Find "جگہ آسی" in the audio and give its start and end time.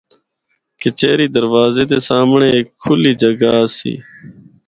3.21-3.93